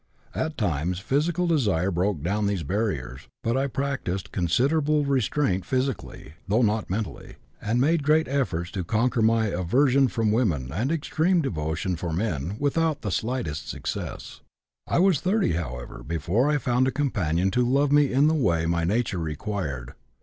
[0.33, 6.63] At times physical desire broke down these barriers, but I practised considerable restraint physically, though
[6.63, 11.95] not mentally, and made great efforts to conquer my aversion from women and extreme devotion
[11.95, 14.41] for men, without the slightest success.
[14.87, 18.65] I was 30, however, before I found a companion to love me in the way
[18.65, 19.93] my nature required.